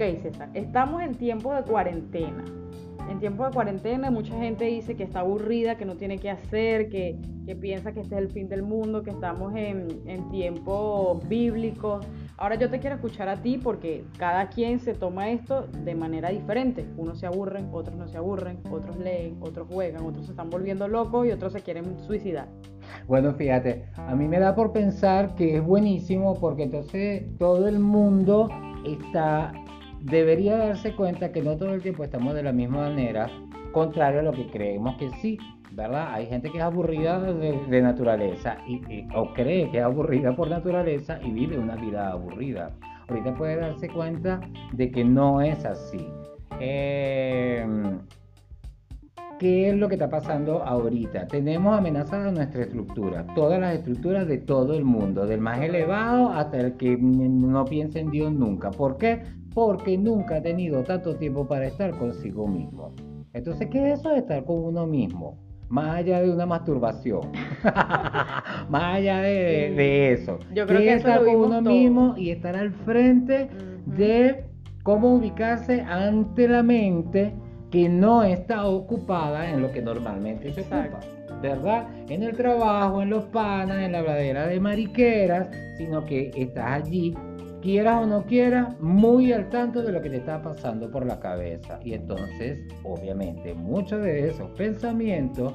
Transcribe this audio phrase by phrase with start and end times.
[0.00, 2.42] Ok, César, estamos en tiempo de cuarentena.
[3.10, 6.88] En tiempo de cuarentena mucha gente dice que está aburrida, que no tiene que hacer,
[6.88, 11.28] que, que piensa que este es el fin del mundo, que estamos en, en tiempos
[11.28, 12.06] bíblicos.
[12.38, 16.30] Ahora yo te quiero escuchar a ti porque cada quien se toma esto de manera
[16.30, 16.86] diferente.
[16.96, 20.88] Unos se aburren, otros no se aburren, otros leen, otros juegan, otros se están volviendo
[20.88, 22.48] locos y otros se quieren suicidar.
[23.06, 27.80] Bueno, fíjate, a mí me da por pensar que es buenísimo porque entonces todo el
[27.80, 28.48] mundo
[28.86, 29.52] está
[30.00, 33.30] debería darse cuenta que no todo el tiempo estamos de la misma manera,
[33.72, 35.38] contrario a lo que creemos que sí,
[35.72, 36.12] ¿verdad?
[36.12, 41.20] Hay gente que es aburrida de, naturaleza y, o cree que es aburrida por naturaleza
[41.22, 42.70] y vive una vida aburrida.
[43.08, 44.40] Ahorita puede darse cuenta
[44.72, 46.06] de que no es así.
[46.60, 47.98] Em,
[49.38, 51.26] ¿Qué es lo que está pasando ahorita?
[51.26, 56.60] Tenemos amenazadas nuestra estructura, todas las estructuras de todo el mundo, del más elevado hasta
[56.60, 58.70] el que no piensa en Dios nunca.
[58.70, 59.22] ¿Por qué?
[59.54, 62.92] Porque nunca ha tenido tanto tiempo para estar consigo mismo.
[63.32, 65.38] Entonces, ¿qué es eso de estar con uno mismo?
[65.68, 67.30] Más allá de una masturbación,
[68.68, 70.40] más allá de, eso.
[70.52, 73.48] Yo creo que, estar con uno mismo y estar al frente
[73.86, 74.44] de
[74.82, 77.32] cómo ubicarse ante la mente
[77.70, 80.98] que no está ocupada en lo que normalmente se ocupa,
[81.40, 81.86] ¿verdad?
[82.08, 87.14] En el trabajo, en los panas, en la bladera de mariqueras, sino que estás allí,
[87.60, 91.20] quieras o no quieras, muy al tanto de lo que te está pasando por la
[91.20, 91.78] cabeza.
[91.84, 95.54] Y entonces, obviamente, muchos de esos pensamientos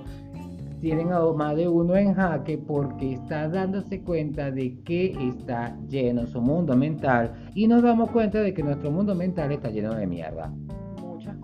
[0.81, 6.27] tienen a más de uno en jaque porque está dándose cuenta de que está lleno
[6.27, 10.05] su mundo mental y nos damos cuenta de que nuestro mundo mental está lleno de
[10.05, 10.51] mierda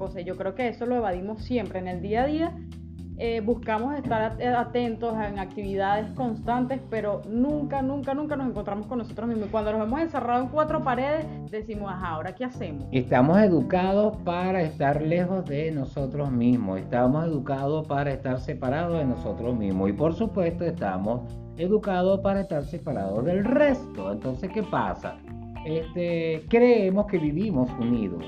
[0.02, 0.26] cosas.
[0.26, 2.58] Yo creo que eso lo evadimos siempre en el día a día.
[3.24, 9.30] Eh, buscamos estar atentos en actividades constantes, pero nunca, nunca, nunca nos encontramos con nosotros
[9.30, 9.50] mismos.
[9.52, 12.88] Cuando nos hemos encerrado en cuatro paredes, decimos, ¿ahora qué hacemos?
[12.92, 19.56] Estamos educados para estar lejos de nosotros mismos, estamos educados para estar separados de nosotros
[19.56, 21.22] mismos y por supuesto estamos
[21.58, 24.14] educados para estar separados del resto.
[24.14, 25.20] Entonces, ¿qué pasa?
[25.64, 28.26] Este, creemos que vivimos unidos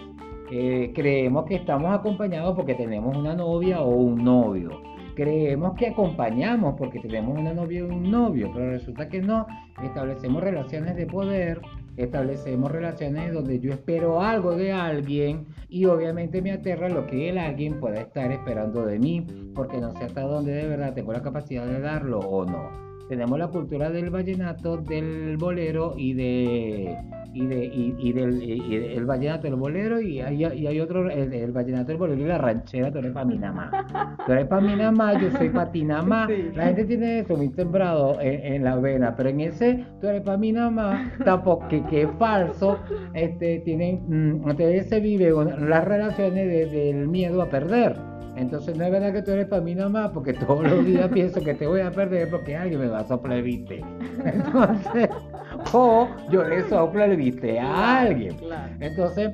[0.94, 4.92] creemos que estamos acompañados porque tenemos una novia o un novio.
[5.16, 9.46] Creemos que acompañamos porque tenemos una novia o un novio, pero resulta que no.
[9.84, 11.62] Establecemos relaciones de poder,
[11.97, 17.38] establecemos relaciones donde yo espero algo de alguien y obviamente me aterra lo que el
[17.38, 21.22] alguien pueda estar esperando de mí, porque no sé hasta dónde de verdad tengo la
[21.22, 22.84] capacidad de darlo o no.
[23.07, 26.97] Tenemos la cultura del vallenato, del bolero y de
[27.33, 31.91] y, de, y, del el vallenato, el bolero, y hay, y hay otro, el, vallenato,
[31.91, 34.17] el bolero y la ranchera, tú eres para mí nada más.
[34.25, 35.83] Tú eres para mí nada más, yo soy para ti.
[35.83, 40.38] La gente tiene eso muy sembrado en, la vena, pero en ese, tú eres para
[40.38, 42.79] mí nada más, tampoco, que, que es falso,
[43.13, 47.95] este, tienen, mm, entonces se vive las relaciones del miedo a perder.
[48.35, 51.07] Entonces no es verdad que tú eres para mí nada más, porque todos los días
[51.09, 53.83] pienso que te voy a perder porque alguien me va a soplar el viste.
[54.25, 55.09] Entonces,
[55.72, 58.35] o yo le soplo el viste a alguien.
[58.79, 59.31] Entonces,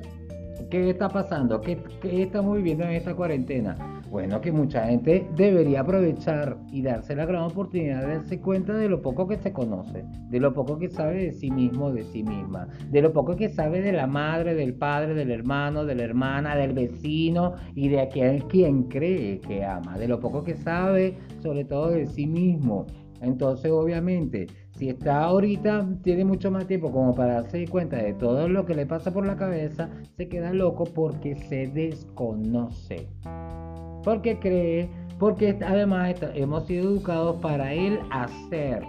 [0.70, 1.60] ¿qué está pasando?
[1.60, 3.76] ¿Qué, ¿Qué, estamos viviendo en esta cuarentena?
[4.10, 8.88] Bueno, que mucha gente debería aprovechar y darse la gran oportunidad de darse cuenta de
[8.88, 12.24] lo poco que se conoce, de lo poco que sabe de sí mismo, de sí
[12.24, 16.02] misma, de lo poco que sabe de la madre, del padre, del hermano, de la
[16.02, 21.16] hermana, del vecino y de aquel quien cree que ama, de lo poco que sabe
[21.40, 22.86] sobre todo de sí mismo.
[23.22, 24.46] Entonces, obviamente,
[24.80, 28.74] si está ahorita, tiene mucho más tiempo como para darse cuenta de todo lo que
[28.74, 33.06] le pasa por la cabeza, se queda loco porque se desconoce.
[34.02, 34.88] Porque cree,
[35.18, 38.82] porque además hemos sido educados para él hacer.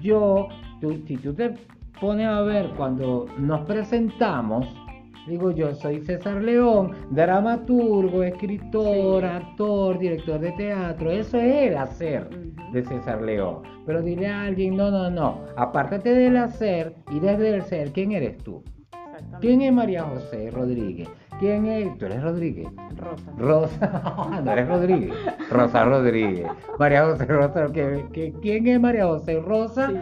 [0.00, 0.48] Yo,
[0.80, 1.52] si tú te
[2.00, 4.66] pones a ver cuando nos presentamos,
[5.28, 11.10] Digo, yo soy César León, dramaturgo, escritor, actor, director de teatro.
[11.10, 12.30] Eso es el hacer
[12.72, 13.62] de César León.
[13.84, 15.44] Pero dile a alguien, no, no, no.
[15.56, 18.64] Apártate del hacer y desde el ser, ¿quién eres tú?
[19.40, 21.08] ¿Quién es María José Rodríguez?
[21.38, 21.96] ¿Quién es?
[21.98, 22.68] ¿Tú eres Rodríguez?
[22.96, 23.32] Rosa.
[23.36, 25.14] Rosa, no eres Rodríguez.
[25.50, 26.48] Rosa Rodríguez.
[26.78, 27.66] María José Rosa.
[27.70, 29.92] ¿Quién es María José Rosa?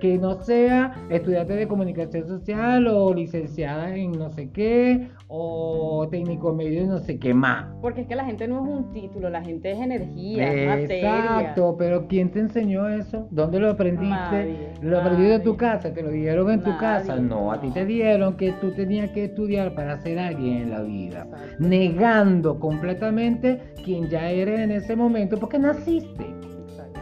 [0.00, 6.54] Que no sea estudiante de comunicación social o licenciada en no sé qué o técnico
[6.54, 7.66] medio y no sé qué más.
[7.80, 11.20] Porque es que la gente no es un título, la gente es energía, es materia.
[11.20, 13.28] Exacto, pero ¿quién te enseñó eso?
[13.30, 14.72] ¿Dónde lo aprendiste?
[14.80, 15.92] ¿Lo aprendiste en tu casa?
[15.92, 17.16] ¿Te lo dieron en tu casa?
[17.16, 20.82] No, a ti te dieron que tú tenías que estudiar para ser alguien en la
[20.82, 21.26] vida,
[21.58, 26.34] negando completamente quién ya eres en ese momento porque naciste.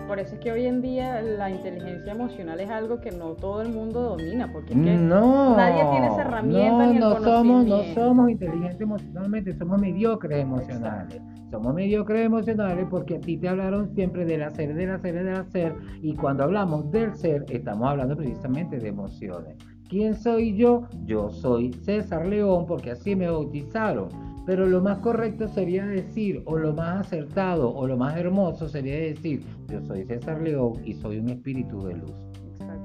[0.06, 3.62] Por eso es que hoy en día la inteligencia emocional es algo que no todo
[3.62, 7.22] el mundo domina, porque es que no, nadie tiene esa herramienta no, ni el no
[7.22, 11.22] somos, no somos inteligentes emocionalmente, somos mediocres emocionales.
[11.50, 15.74] Somos mediocres emocionales porque a ti te hablaron siempre del hacer, del hacer, del hacer.
[16.02, 19.56] Y cuando hablamos del ser, estamos hablando precisamente de emociones.
[19.88, 20.88] ¿Quién soy yo?
[21.04, 24.08] Yo soy César León porque así me bautizaron.
[24.46, 28.96] Pero lo más correcto sería decir, o lo más acertado, o lo más hermoso sería
[28.96, 32.12] decir, yo soy César León y soy un espíritu de luz.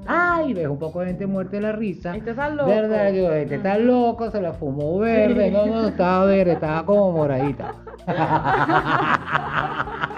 [0.05, 2.15] Ay, ves un poco de gente muerta de la risa.
[2.15, 2.69] Este está loco.
[2.69, 3.13] ¿Verdad?
[3.13, 5.49] Yo, este está loco, se la fumó verde.
[5.49, 5.51] Sí.
[5.51, 7.75] No, no, estaba verde, estaba como moradita.
[8.07, 8.15] Ay.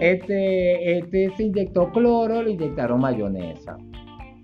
[0.00, 3.76] Este, este se inyectó cloro, le inyectaron mayonesa.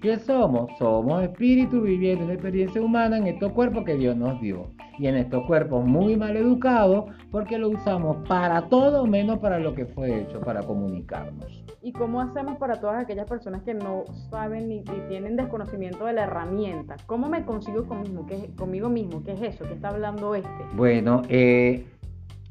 [0.00, 0.70] ¿Qué somos?
[0.78, 4.66] Somos espíritus viviendo una experiencia humana en estos cuerpos que Dios nos dio.
[4.98, 9.74] Y en estos cuerpos muy mal educados porque lo usamos para todo menos para lo
[9.74, 11.64] que fue hecho, para comunicarnos.
[11.82, 16.12] ¿Y cómo hacemos para todas aquellas personas que no saben ni, ni tienen desconocimiento de
[16.12, 16.96] la herramienta?
[17.06, 19.24] ¿Cómo me consigo conmigo, ¿Qué es- conmigo mismo?
[19.24, 19.64] ¿Qué es eso?
[19.66, 20.48] ¿Qué está hablando este?
[20.76, 21.84] Bueno, eh,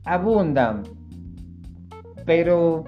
[0.04, 0.84] abundan,
[2.26, 2.84] pero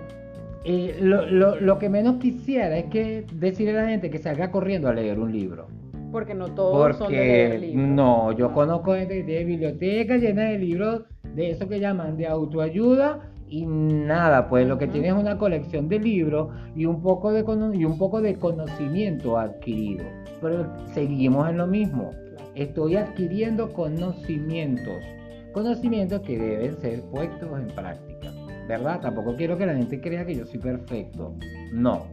[0.65, 4.51] eh, lo, lo- lo que menos quisiera es que decirle a la gente que salga
[4.51, 5.67] corriendo a leer un libro.
[6.13, 7.87] Porque no todos son de Porque libros.
[7.89, 11.01] no, yo conozco gente tiene bibliotecas llenas de libros
[11.35, 15.89] de eso que llaman de autoayuda y nada, pues lo que tiene es una colección
[15.89, 17.43] de libros y un poco de
[17.75, 20.05] y un poco de conocimiento adquirido.
[20.39, 22.11] Pero seguimos en lo mismo.
[22.53, 25.03] Estoy adquiriendo conocimientos,
[25.51, 28.31] conocimientos que deben ser puestos en práctica,
[28.67, 29.01] ¿verdad?
[29.01, 31.33] Tampoco quiero que la gente crea que yo soy perfecto.
[31.71, 32.05] No,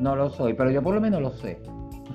[0.00, 1.58] no lo soy, pero yo por lo menos lo sé.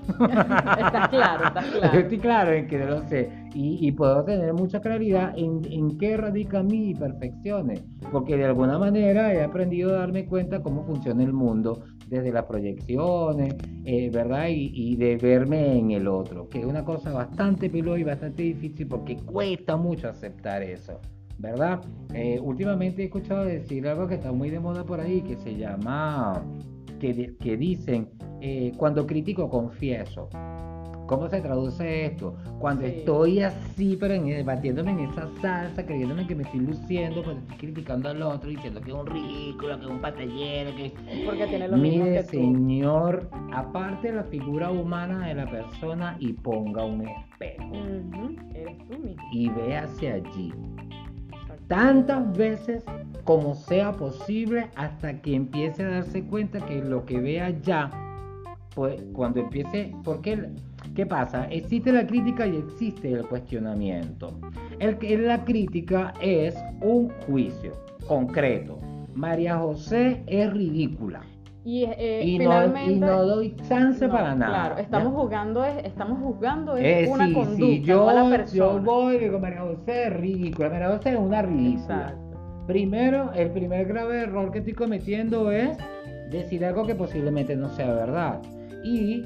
[0.07, 1.99] Estás claro, estás Yo claro.
[1.99, 6.17] estoy claro en que lo sé y, y puedo tener mucha claridad en, en qué
[6.17, 11.33] radican mis imperfecciones, porque de alguna manera he aprendido a darme cuenta cómo funciona el
[11.33, 13.55] mundo desde las proyecciones,
[13.85, 14.47] eh, ¿verdad?
[14.49, 18.43] Y, y de verme en el otro, que es una cosa bastante peluda y bastante
[18.43, 20.99] difícil porque cuesta mucho aceptar eso.
[21.37, 21.81] ¿Verdad?
[22.13, 25.55] Eh, últimamente he escuchado decir algo que está muy de moda por ahí, que se
[25.57, 26.43] llama,
[27.01, 28.07] que, di- que dicen,
[28.41, 30.29] eh, cuando critico confieso.
[31.07, 32.35] ¿Cómo se traduce esto?
[32.59, 32.93] Cuando Sí.
[32.99, 37.57] estoy así, pero en, batiéndome en esa salsa, creyéndome que me estoy luciendo, cuando estoy
[37.57, 40.93] criticando al otro, diciendo que es un ridículo, que es un patallero, que...
[41.25, 42.29] Porque tiene lo mismo Mire, que tú.
[42.29, 47.73] señor, aparte la figura humana de la persona y ponga un espejo
[48.55, 49.23] Eres tú mismo.
[49.33, 50.53] y ve hacia allí.
[51.71, 52.83] Tantas veces
[53.23, 57.89] como sea posible hasta que empiece a darse cuenta que lo que ve allá,
[58.75, 60.49] pues cuando empiece, porque
[60.95, 61.45] ¿qué pasa?
[61.45, 64.37] Existe la crítica y existe el cuestionamiento.
[64.79, 67.71] El, la crítica es un juicio
[68.05, 68.77] concreto.
[69.15, 71.21] María José es ridícula
[71.63, 72.91] Y, eh, y, no, finalmente.
[72.93, 74.51] y no doy chance no, para nada.
[74.51, 75.19] Claro, estamos ¿ya?
[75.19, 78.29] juzgando es, estamos juzgando es Eh, una sí, conducta, sí, yo, no a la yo
[78.29, 78.79] persona.
[78.81, 80.69] voy y digo, María José es ridícula.
[80.69, 81.95] María José es una ridícula.
[82.09, 82.63] Exacto.
[82.67, 85.77] Primero, el primer grave error que estoy cometiendo es
[86.31, 88.41] decir algo que posiblemente no sea verdad.
[88.83, 89.23] Y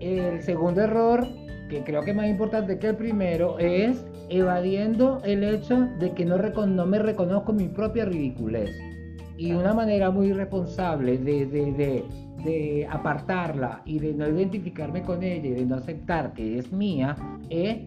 [0.00, 1.26] el segundo error,
[1.70, 6.24] que creo que es más importante que el primero, es evadiendo el hecho de que
[6.24, 8.70] no, recono- no me reconozco mi propia ridiculez.
[9.36, 12.04] Y una manera muy irresponsable de, de- de-
[12.44, 17.16] de apartarla y de no identificarme con ella y de no aceptar que es mía
[17.48, 17.78] es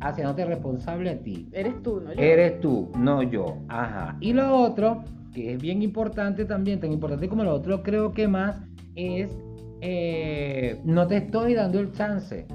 [0.00, 1.48] haciéndote responsable a ti.
[1.52, 2.12] Eres tú, ¿no?
[2.12, 2.20] Yo.
[2.20, 3.56] Eres tú, no yo.
[3.68, 4.16] Ajá.
[4.20, 5.02] Y lo otro,
[5.32, 8.60] que es bien importante también, tan importante como lo otro, creo que más
[8.94, 9.30] es,
[9.80, 12.46] eh, no te estoy dando el chance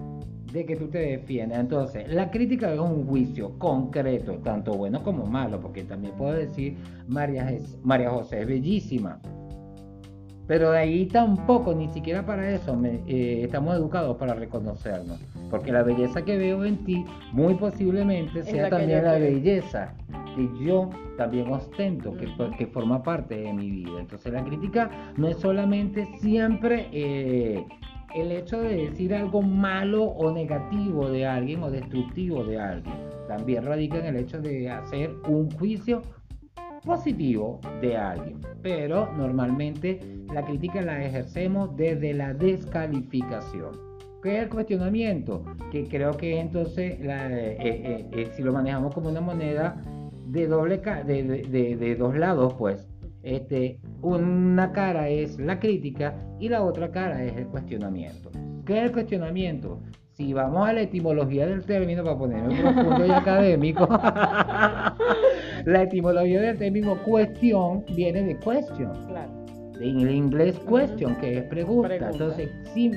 [0.51, 1.59] de que tú te defiendas.
[1.59, 6.77] Entonces, la crítica es un juicio concreto, tanto bueno como malo, porque también puedo decir,
[7.07, 9.19] María, José es bellísima.
[10.47, 15.19] Pero de ahí tampoco, ni siquiera para eso, me- eh, estamos educados para reconocernos.
[15.49, 19.93] Porque la belleza que veo en ti, muy posiblemente Es sea la también la belleza
[20.35, 22.13] que yo también ostento,
[22.57, 23.99] que forma parte de mi vida.
[23.99, 27.65] Entonces la crítica no es solamente siempre eh,
[28.15, 32.95] el hecho de decir algo malo o negativo de alguien o destructivo de alguien.
[33.27, 36.01] También radica en el hecho de hacer un juicio
[36.83, 38.41] positivo de alguien.
[38.61, 39.99] Pero normalmente
[40.33, 43.71] la crítica la ejercemos desde la descalificación.
[44.21, 45.43] ¿Qué es el cuestionamiento?
[45.71, 49.81] Que creo que entonces eh, eh, eh, si lo manejamos como una moneda
[50.27, 52.90] de doble de dos lados, pues
[53.23, 58.31] este, una cara es la crítica y la otra cara es el cuestionamiento.
[58.65, 59.79] ¿Qué es el cuestionamiento?
[60.11, 63.87] Si vamos a la etimología del término, para ponerme profundo y académico,
[65.65, 68.91] la etimología del término cuestión viene de question.
[69.07, 69.31] Claro.
[69.79, 71.87] en el inglés question, que es pregunta.
[71.89, 72.11] Pregunta.
[72.11, 72.91] Entonces, si,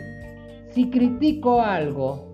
[0.71, 2.31] si critico algo,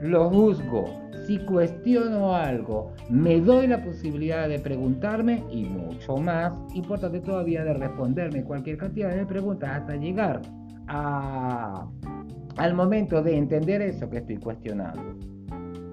[0.00, 1.05] lo juzgo.
[1.26, 7.74] Si cuestiono algo, me doy la posibilidad de preguntarme y mucho más importante todavía de
[7.74, 10.40] responderme cualquier cantidad de preguntas hasta llegar
[10.86, 15.02] al momento de entender eso que estoy cuestionando.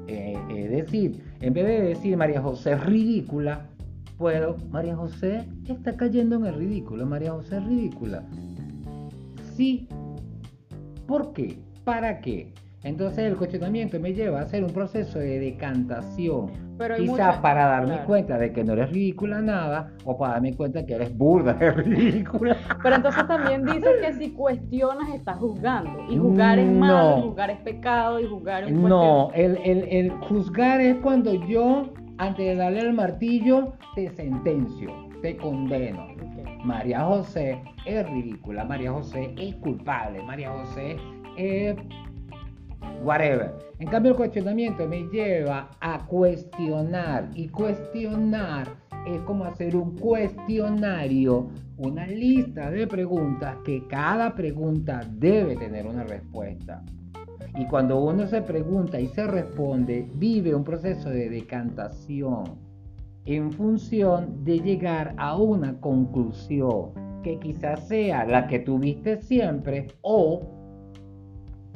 [0.08, 3.70] Eh, es decir, en vez de decir María José ridícula,
[4.20, 8.24] puedo, María José está cayendo en el ridículo, María José ridícula.
[9.56, 9.88] Sí.
[11.08, 11.58] ¿Por qué?
[11.84, 12.54] ¿Para qué?
[12.84, 16.52] Entonces el cuestionamiento me lleva a hacer un proceso de decantación.
[16.78, 18.06] Pero Quizás mucha- para darme claro.
[18.08, 21.72] cuenta de que no eres ridícula nada, o para darme cuenta que eres burda de
[21.72, 22.58] ridícula.
[22.82, 25.92] Pero entonces también dice que si cuestionas estás juzgando.
[26.10, 27.22] Y juzgar es malo, No.
[27.24, 32.46] juzgar es pecado, y juzgar es No, el, el- el juzgar es cuando yo, antes
[32.46, 34.90] de darle el martillo, te sentencio,
[35.22, 36.08] te condeno.
[36.66, 40.96] María José es ridícula, María José es culpable, María José
[41.38, 41.76] es
[43.04, 43.54] whatever.
[43.80, 48.68] En cambio el cuestionamiento me lleva a cuestionar y cuestionar
[49.06, 56.04] es como hacer un cuestionario, una lista de preguntas que cada pregunta debe tener una
[56.04, 56.84] respuesta.
[57.58, 62.44] Y cuando uno se pregunta y se responde, vive un proceso de decantación
[63.26, 66.92] en función de llegar a una conclusión
[67.24, 70.42] que quizás sea la que tuviste siempre o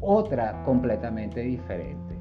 [0.01, 2.16] otra completamente diferente.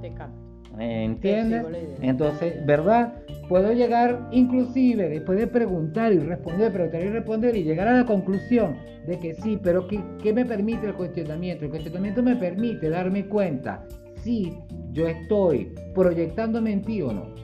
[0.00, 0.48] Te capto.
[0.78, 1.64] ¿Entiendes?
[2.00, 3.14] Entonces, ¿verdad?
[3.48, 8.04] Puedo llegar inclusive después de preguntar y responder, preguntar y responder y llegar a la
[8.04, 11.64] conclusión de que sí, pero ¿qué, qué me permite el cuestionamiento?
[11.64, 13.84] El cuestionamiento me permite darme cuenta
[14.22, 14.56] si
[14.92, 17.34] yo estoy proyectándome en ti o no.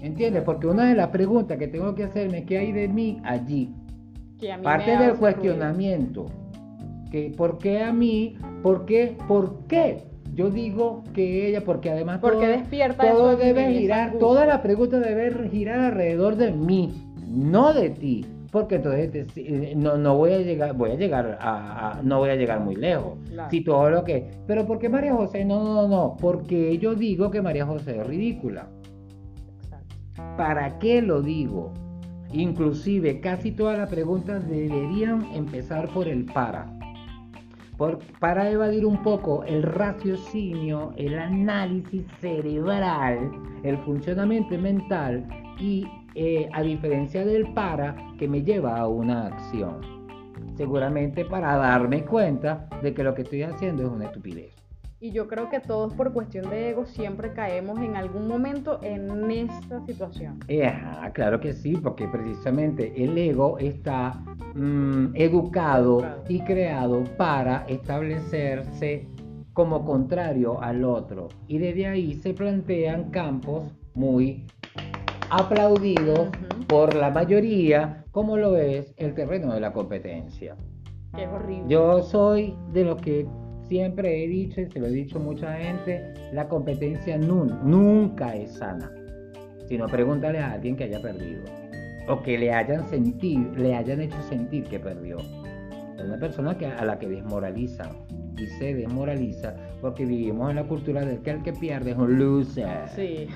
[0.00, 0.42] ¿Entiendes?
[0.44, 3.74] Porque una de las preguntas que tengo que hacerme es qué hay de mí allí.
[4.38, 6.26] Que a mí Parte me del cuestionamiento.
[7.14, 8.36] Que ¿Por qué a mí?
[8.60, 9.16] ¿Por qué?
[9.28, 10.02] ¿Por qué?
[10.34, 14.98] Yo digo que ella, porque además Porque todo, despierta todo debe girar, toda la pregunta
[14.98, 16.92] debe girar alrededor de mí,
[17.28, 18.26] no de ti.
[18.50, 22.30] Porque entonces eh, no, no voy a llegar, voy a llegar a, a- no voy
[22.30, 23.16] a llegar muy lejos.
[23.28, 23.48] Claro.
[23.48, 25.44] Si todo lo que, pero ¿por qué María José?
[25.44, 28.66] No, no, no, porque yo digo que María José es ridícula.
[29.62, 29.94] Exacto.
[30.36, 31.72] ¿Para qué lo digo?
[32.32, 36.66] Inclusive casi todas las preguntas deberían empezar por el para.
[37.76, 43.30] Por- para evadir un poco el raciocinio, el análisis cerebral,
[43.64, 45.26] el funcionamiento mental
[45.58, 49.80] y eh, a diferencia del para que me lleva a una acción.
[50.56, 54.63] Seguramente para darme cuenta de que lo que estoy haciendo es una estupidez.
[55.00, 59.30] Y yo creo que todos por cuestión de ego siempre caemos en algún momento en
[59.30, 60.40] esta situación.
[60.48, 64.22] Eh, Ajá, claro que sí, porque precisamente el ego está
[64.54, 66.24] mm, educado Educado.
[66.28, 69.08] y creado para establecerse
[69.52, 71.28] como contrario al otro.
[71.48, 74.46] Y desde ahí se plantean campos muy
[75.30, 76.28] aplaudidos
[76.66, 80.56] por la mayoría, como lo es el terreno de la competencia.
[81.16, 81.64] Es horrible.
[81.68, 83.26] Yo soy de los que
[83.68, 88.34] siempre he dicho, y se lo he dicho a mucha gente, la competencia nun- nunca
[88.36, 88.90] es sana.
[89.66, 91.42] Sino pregúntale a alguien que haya perdido.
[92.08, 92.84] O que le hayan
[93.56, 95.16] le hayan hecho sentir que perdió.
[95.18, 97.88] Es una persona que, a la que desmoralizan.
[98.36, 102.18] Y se desmoraliza porque vivimos en la cultura del que el que pierde es un
[102.18, 102.88] loser.
[102.88, 103.28] Sí,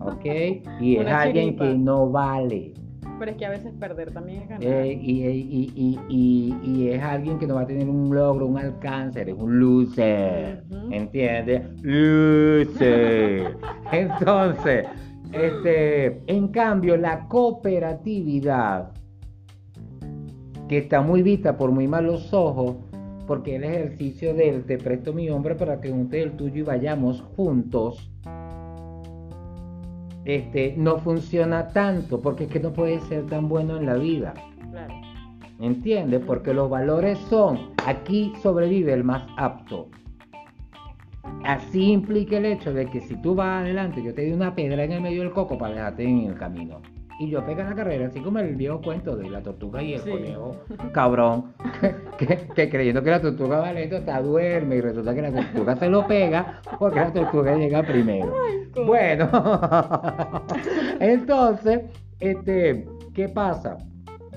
[0.00, 0.24] ¿Ok?
[0.80, 2.72] Y es alguien que no vale.
[3.18, 4.62] Pero es que a veces perder también es ganar.
[4.66, 8.58] Eh, y, y- y- y- es alguien que no va a tener un logro, un
[8.58, 10.64] alcance, es un loser.
[10.70, 10.92] Ujú.
[10.92, 11.62] ¿Entiendes?
[11.82, 13.56] Loser.
[13.92, 14.86] Entonces,
[15.32, 18.90] este, en cambio, la cooperatividad,
[20.68, 22.76] que está muy vista por muy malos ojos,
[23.26, 27.20] porque el ejercicio del te presto mi hombre para que junte el tuyo y vayamos
[27.36, 28.10] juntos,
[30.24, 34.34] este, no funciona tanto, porque es que no puede ser tan bueno en la vida.
[34.70, 34.94] Claro.
[35.60, 36.22] ¿Entiendes?
[36.24, 39.88] Porque los valores son, aquí sobrevive el más apto.
[41.44, 44.84] Así implica el hecho de que si tú vas adelante, yo te doy una pedra
[44.84, 46.80] en el medio del coco para dejarte en el camino.
[47.20, 50.00] Y yo pega la carrera, así como el viejo cuento de la tortuga y el
[50.02, 50.10] Sí.
[50.10, 50.56] conejo,
[50.92, 51.94] cabrón, que,
[52.26, 55.74] que- que creyendo que la tortuga va lento, está duerme y resulta que la tortuga
[55.76, 58.32] se lo pega porque la tortuga llega primero.
[58.86, 59.28] Bueno,
[61.00, 61.80] entonces,
[62.20, 63.78] este, ¿qué pasa?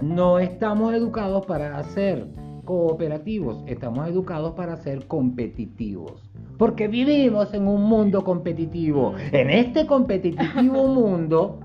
[0.01, 2.27] No estamos educados para ser
[2.65, 6.13] cooperativos, estamos educados para ser competitivos.
[6.57, 9.15] Porque vivimos en un mundo competitivo.
[9.31, 11.61] En este competitivo mundo,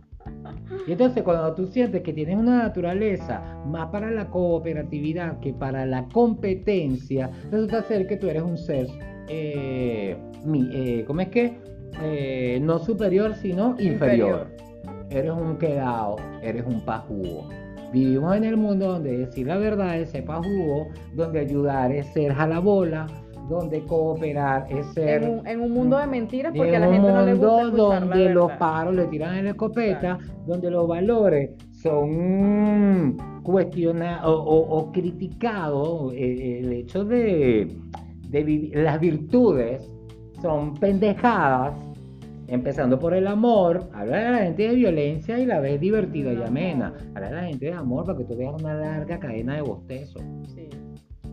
[0.86, 5.84] Y entonces cuando tú sientes que tienes una naturaleza más para la cooperatividad que para
[5.84, 8.86] la competencia, resulta ser que tú eres un ser,
[9.28, 10.16] eh,
[10.72, 11.58] eh, ¿cómo es que?
[12.02, 14.48] Eh, no superior, sino inferior.
[15.10, 17.48] Eres un quedado, eres un pajugo.
[17.92, 22.32] Vivimos en el mundo donde decir la verdad es ser pajugo, donde ayudar es ser
[22.32, 23.06] jalabola,
[23.48, 25.22] donde cooperar es ser...
[25.44, 28.94] En un, mundo de mentiras porque a la gente no le gusta donde los paros
[28.94, 37.04] le tiran en la escopeta, donde los valores son cuestionados o, criticados, eh, el hecho
[37.04, 37.68] de,
[38.28, 39.88] de vivir, las virtudes
[40.42, 41.74] son pendejadas,
[42.48, 46.42] empezando por el amor, habla a la gente de violencia y la ves divertida y
[46.42, 49.62] amena, habla a la gente de amor para que tú veas una larga cadena de
[49.62, 50.18] bostezo.
[50.54, 50.68] Sí.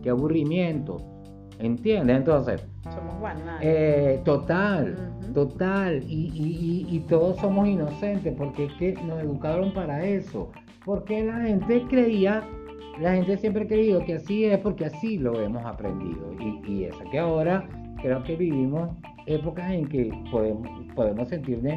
[0.02, 1.13] Qué aburrimiento
[1.58, 2.16] ¿Entiendes?
[2.16, 2.66] Entonces.
[2.84, 3.14] Somos
[3.60, 4.96] eh, total,
[5.32, 6.02] total.
[6.06, 10.50] Y, todos somos inocentes porque es que nos educaron para eso.
[10.84, 12.44] Porque la gente creía,
[13.00, 16.32] la gente siempre ha creído que así es porque así lo hemos aprendido.
[16.66, 17.66] Y, eso que ahora
[18.02, 18.90] creo que vivimos
[19.26, 21.72] épocas en que podemos, podemos sentirnos,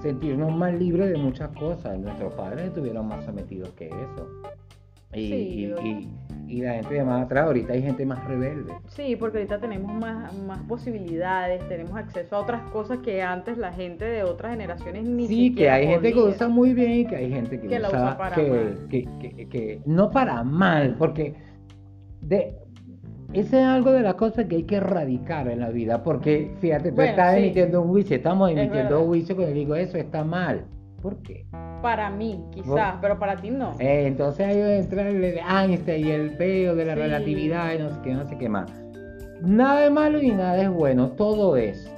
[0.00, 1.98] sentirnos más libres de muchas cosas.
[1.98, 4.26] Nuestros padres estuvieron más sometidos que eso.
[5.14, 5.70] Y,
[6.46, 8.72] y, la gente de más atrás, ahorita hay gente más rebelde.
[8.88, 13.72] Sí, porque ahorita tenemos más, más posibilidades, tenemos acceso a otras cosas que antes la
[13.72, 17.16] gente de otras generaciones ni sí, que hay gente que usa muy bien y que
[17.16, 21.34] hay gente que, usa, para que, Que, que, no para mal, porque
[22.20, 22.54] de,
[23.32, 26.92] ese es algo de las cosas que hay que erradicar en la vida, porque fíjate,
[26.92, 30.64] tú estás emitiendo un juicio, estamos emitiendo un juicio cuando digo eso está mal.
[31.02, 31.46] ¿Por qué?
[31.82, 33.74] Para mí, quizás, pero para ti no.
[33.78, 37.90] Eh, entonces ahí entra el de Einstein y el peo de la relatividad y no
[37.90, 38.70] sé qué, no sé qué más.
[39.42, 41.90] Nada es malo y nada es bueno, todo es.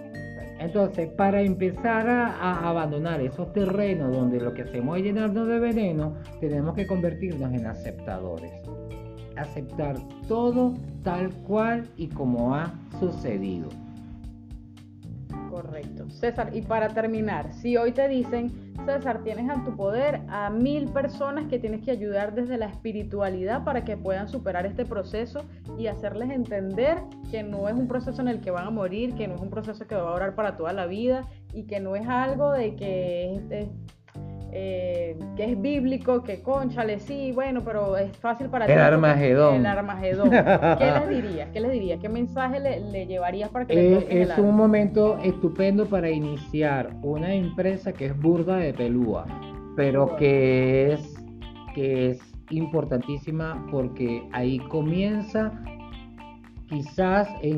[0.58, 6.14] Entonces, para empezar a, abandonar esos terrenos donde lo que hacemos es llenarnos de veneno,
[6.40, 8.50] tenemos que convertirnos en aceptadores.
[9.36, 10.74] Aceptar todo
[11.04, 13.68] tal cual y como ha sucedido.
[15.60, 16.09] Correcto.
[16.11, 18.52] César, y para terminar, si hoy te dicen,
[18.87, 23.64] César, tienes a tu poder a mil personas que tienes que ayudar desde la espiritualidad
[23.64, 25.40] para que puedan superar este proceso
[25.76, 26.98] y hacerles entender
[27.33, 29.50] que no es un proceso en el que van a morir, que no es un
[29.50, 32.76] proceso que va a durar para toda la vida y que no es algo de
[32.76, 33.68] que es,
[34.52, 38.72] eh, que es bíblico, que conchale, sí, bueno, pero es fácil para ti.
[38.72, 39.56] El Armagedón.
[39.56, 40.30] El Armagedón.
[40.30, 41.50] ¿Qué les dirías?
[41.52, 42.00] ¿Qué les dirías?
[42.00, 47.92] ¿Qué mensaje le, llevarías para que Es, es un momento estupendo para iniciar una empresa
[47.92, 49.26] que es burda de pelúa,
[49.76, 51.14] pero que es,
[51.74, 55.52] que es importantísima porque ahí comienza
[56.68, 57.57] quizás es,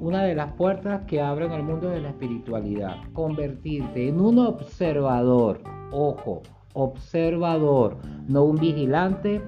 [0.00, 2.96] una de las puertas que abren al mundo de la espiritualidad.
[3.12, 5.60] Convertirte en un observador
[5.92, 6.42] ojo,
[6.74, 7.96] observador,
[8.28, 9.40] no un vigilante,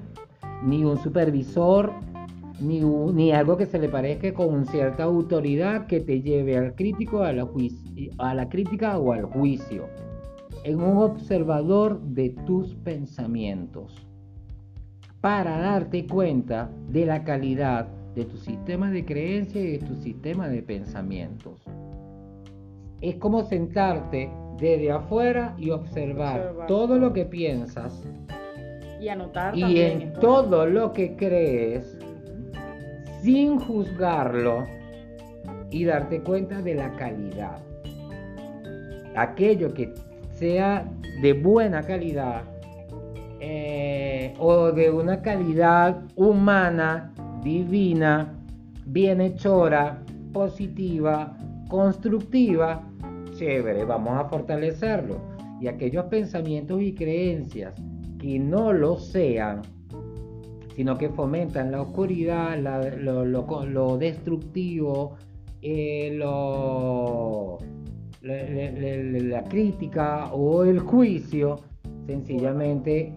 [0.63, 1.93] ni un supervisor,
[2.59, 7.23] ni, ni algo que se le parezca con cierta autoridad que te lleve al crítico,
[7.23, 7.47] a la,
[8.17, 9.87] a la crítica o al juicio.
[10.63, 14.05] En un observador de tus pensamientos
[15.21, 20.47] para darte cuenta de la calidad de tu sistema de creencia y de tu sistema
[20.47, 21.61] de pensamientos.
[23.01, 28.03] Es como sentarte desde afuera y observar, todo lo que piensas
[28.99, 31.97] y anotar y en todo lo que crees
[33.21, 34.65] sin juzgarlo
[35.71, 37.59] y darte cuenta de la calidad.
[39.15, 39.93] Aquello que
[40.33, 40.85] sea
[41.21, 42.43] de buena calidad
[43.39, 47.13] eh, o de una calidad humana,
[47.43, 48.33] divina,
[48.85, 51.37] bienhechora, positiva,
[51.69, 52.87] constructiva,
[53.37, 55.21] chévere, vamos a fortalecerlo.
[55.61, 57.73] Y aquellos pensamientos y creencias
[58.17, 59.61] que no lo sean,
[60.75, 65.15] sino que fomentan la oscuridad, lo, destructivo,
[65.61, 66.17] eh,
[68.21, 71.59] la, crítica o el juicio,
[72.07, 73.13] sencillamente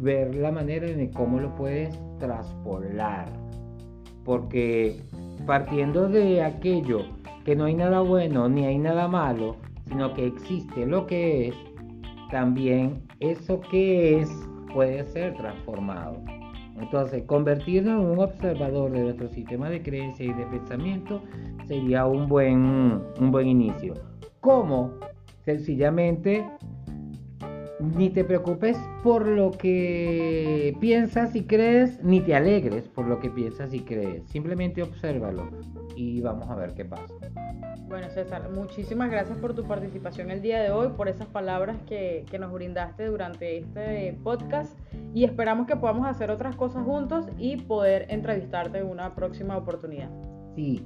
[0.00, 3.45] ver la manera en cómo lo puedes traspolar.
[4.26, 5.00] Porque
[5.46, 7.06] partiendo de aquello
[7.46, 9.56] que no hay nada bueno ni hay nada malo,
[9.88, 11.54] sino que existe lo que es,
[12.30, 14.30] también eso que es
[14.74, 16.20] puede ser transformado.
[16.78, 21.22] Entonces, convertirnos en un observador de nuestro sistema de creencia y de pensamiento
[21.66, 23.94] sería un buen, un buen inicio.
[24.40, 24.90] ¿Cómo?
[25.44, 26.44] Sencillamente
[27.78, 33.28] Ni te preocupes por lo que piensas y crees, ni te alegres por lo que
[33.28, 34.24] piensas y crees.
[34.28, 35.50] Simplemente obsérvalo
[35.94, 37.14] y vamos a ver qué pasa.
[37.88, 42.24] Bueno, César, muchísimas gracias por tu participación el día de hoy, por esas palabras que,
[42.30, 44.76] que nos brindaste durante este podcast
[45.14, 50.10] y esperamos que podamos hacer otras cosas juntos y poder entrevistarte en una próxima oportunidad.
[50.56, 50.84] Sí,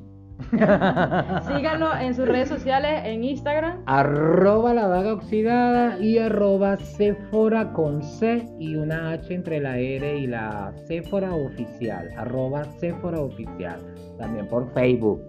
[0.50, 3.82] Síganlo en sus redes sociales, en Instagram.
[3.86, 10.18] arroba la daga oxidada y arroba Sephora con C y una H entre la R
[10.18, 12.08] y la Sephora oficial.
[12.16, 13.80] Arroba Sephora oficial.
[14.18, 15.22] También por Facebook.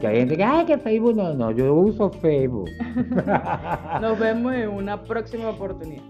[0.00, 2.68] Que hay gente que, ay, que Facebook no, no, yo uso Facebook.
[4.00, 6.04] Nos vemos en una próxima oportunidad.